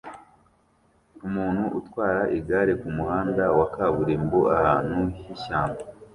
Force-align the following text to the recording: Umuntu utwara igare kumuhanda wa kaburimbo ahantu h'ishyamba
Umuntu 1.27 1.63
utwara 1.79 2.21
igare 2.37 2.73
kumuhanda 2.81 3.43
wa 3.59 3.65
kaburimbo 3.73 4.39
ahantu 4.57 4.97
h'ishyamba 5.23 5.81